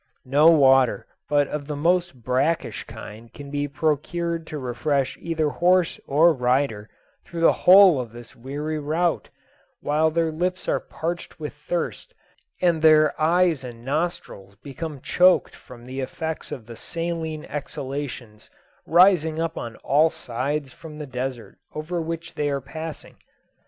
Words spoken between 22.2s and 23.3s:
they are passing.